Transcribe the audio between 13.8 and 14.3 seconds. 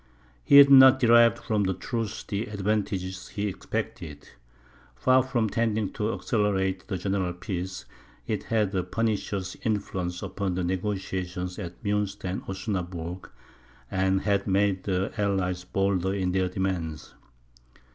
and